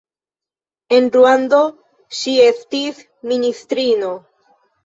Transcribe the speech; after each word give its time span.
En 0.97 1.09
Ruando 1.15 1.59
ŝi 2.21 2.35
estis 2.47 3.05
ministrino. 3.33 4.13